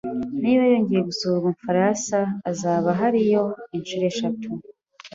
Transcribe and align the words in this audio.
Niba 0.43 0.63
yongeye 0.71 1.01
gusura 1.09 1.35
Ubufaransa, 1.39 2.17
azaba 2.51 2.87
ahariyo 2.95 3.43
inshuro 3.75 4.03
eshatu 4.11 4.47